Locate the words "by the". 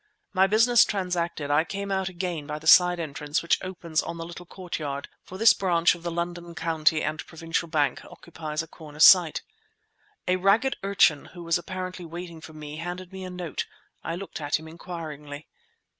2.47-2.65